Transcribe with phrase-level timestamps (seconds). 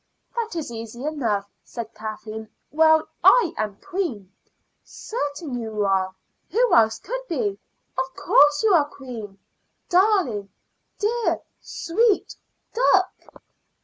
[0.35, 2.49] "That is easy enough," said Kathleen.
[2.71, 4.33] "Well, I am queen."
[4.83, 6.15] "Certainly you are!"
[6.49, 7.59] "Who else could be?"
[7.99, 9.37] "Of course you are queen!"
[9.89, 10.49] "Darling!"
[10.97, 12.35] "Dear!" "Sweet!"
[12.73, 13.11] "Duck!"